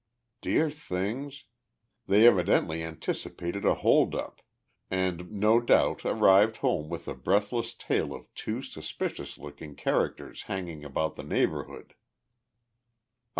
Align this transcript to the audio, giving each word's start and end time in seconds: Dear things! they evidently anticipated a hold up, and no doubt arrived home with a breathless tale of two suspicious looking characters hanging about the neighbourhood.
Dear 0.41 0.71
things! 0.71 1.43
they 2.07 2.25
evidently 2.25 2.81
anticipated 2.81 3.65
a 3.65 3.75
hold 3.75 4.15
up, 4.15 4.41
and 4.89 5.29
no 5.31 5.59
doubt 5.61 6.05
arrived 6.05 6.57
home 6.57 6.89
with 6.89 7.07
a 7.07 7.13
breathless 7.13 7.75
tale 7.75 8.11
of 8.11 8.33
two 8.33 8.63
suspicious 8.63 9.37
looking 9.37 9.75
characters 9.75 10.41
hanging 10.49 10.83
about 10.83 11.17
the 11.17 11.23
neighbourhood. 11.23 11.93